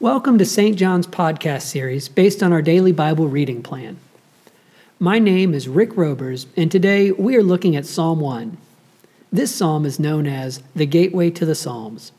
[0.00, 0.76] Welcome to St.
[0.76, 3.98] John's podcast series based on our daily Bible reading plan.
[5.00, 8.58] My name is Rick Robers, and today we are looking at Psalm 1.
[9.32, 12.12] This psalm is known as the Gateway to the Psalms.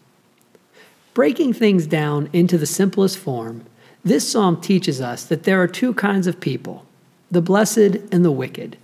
[1.13, 3.63] Breaking things down into the simplest form,
[4.03, 6.85] this psalm teaches us that there are two kinds of people
[7.31, 8.75] the blessed and the wicked.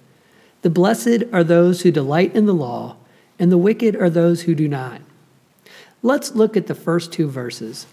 [0.61, 2.95] The blessed are those who delight in the law,
[3.39, 5.01] and the wicked are those who do not.
[6.01, 7.87] Let's look at the first two verses.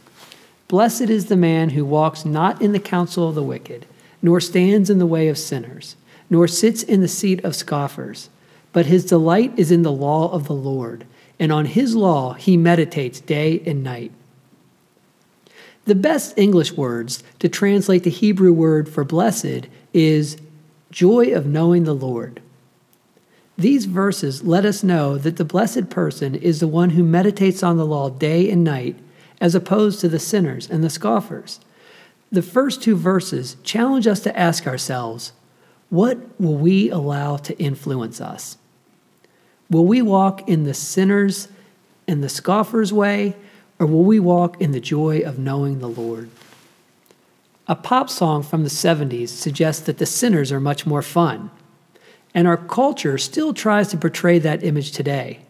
[0.72, 3.84] Blessed is the man who walks not in the counsel of the wicked,
[4.22, 5.96] nor stands in the way of sinners,
[6.30, 8.30] nor sits in the seat of scoffers,
[8.72, 11.04] but his delight is in the law of the Lord,
[11.38, 14.12] and on his law he meditates day and night.
[15.84, 20.38] The best English words to translate the Hebrew word for blessed is
[20.90, 22.40] joy of knowing the Lord.
[23.58, 27.76] These verses let us know that the blessed person is the one who meditates on
[27.76, 28.96] the law day and night,
[29.42, 31.58] as opposed to the sinners and the scoffers.
[32.30, 35.32] The first two verses challenge us to ask ourselves
[35.90, 38.56] what will we allow to influence us?
[39.68, 41.48] Will we walk in the sinners
[42.06, 43.34] and the scoffers' way,
[43.78, 46.30] or will we walk in the joy of knowing the Lord?
[47.66, 51.50] A pop song from the 70s suggests that the sinners are much more fun,
[52.32, 55.40] and our culture still tries to portray that image today.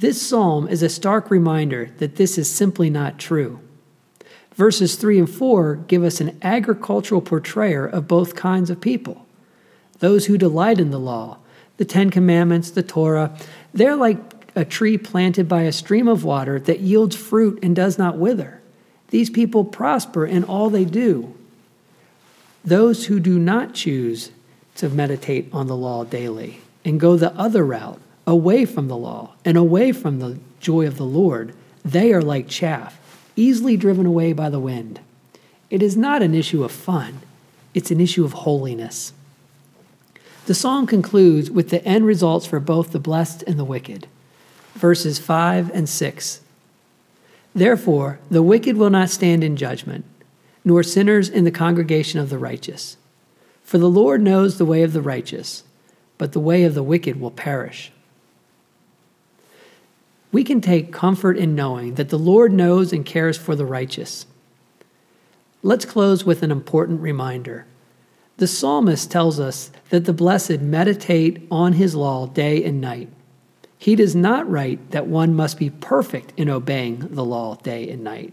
[0.00, 3.60] This psalm is a stark reminder that this is simply not true.
[4.54, 9.26] Verses 3 and 4 give us an agricultural portrayer of both kinds of people.
[9.98, 11.36] Those who delight in the law,
[11.76, 13.36] the Ten Commandments, the Torah,
[13.74, 14.18] they're like
[14.56, 18.62] a tree planted by a stream of water that yields fruit and does not wither.
[19.08, 21.34] These people prosper in all they do.
[22.64, 24.30] Those who do not choose
[24.76, 29.34] to meditate on the law daily and go the other route, away from the law
[29.44, 31.54] and away from the joy of the Lord,
[31.84, 32.98] they are like chaff,
[33.36, 35.00] easily driven away by the wind.
[35.70, 37.20] It is not an issue of fun,
[37.74, 39.12] it's an issue of holiness.
[40.46, 44.06] The song concludes with the end results for both the blessed and the wicked
[44.74, 46.40] verses 5 and 6.
[47.54, 50.04] Therefore, the wicked will not stand in judgment,
[50.64, 52.96] nor sinners in the congregation of the righteous.
[53.62, 55.64] For the Lord knows the way of the righteous,
[56.18, 57.92] but the way of the wicked will perish.
[60.32, 64.26] We can take comfort in knowing that the Lord knows and cares for the righteous.
[65.62, 67.66] Let's close with an important reminder.
[68.36, 73.10] The psalmist tells us that the blessed meditate on his law day and night.
[73.76, 78.04] He does not write that one must be perfect in obeying the law day and
[78.04, 78.32] night.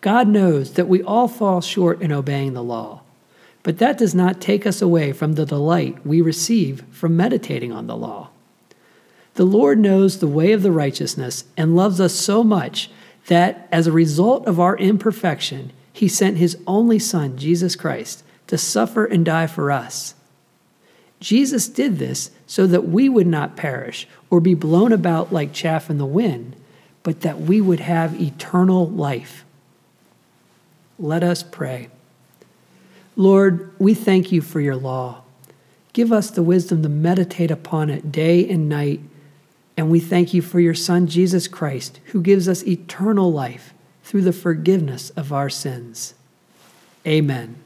[0.00, 3.02] God knows that we all fall short in obeying the law,
[3.62, 7.86] but that does not take us away from the delight we receive from meditating on
[7.86, 8.30] the law.
[9.36, 12.90] The Lord knows the way of the righteousness and loves us so much
[13.26, 18.56] that as a result of our imperfection, he sent his only Son, Jesus Christ, to
[18.56, 20.14] suffer and die for us.
[21.20, 25.90] Jesus did this so that we would not perish or be blown about like chaff
[25.90, 26.56] in the wind,
[27.02, 29.44] but that we would have eternal life.
[30.98, 31.88] Let us pray.
[33.16, 35.22] Lord, we thank you for your law.
[35.92, 39.00] Give us the wisdom to meditate upon it day and night.
[39.76, 44.22] And we thank you for your Son, Jesus Christ, who gives us eternal life through
[44.22, 46.14] the forgiveness of our sins.
[47.06, 47.56] Amen.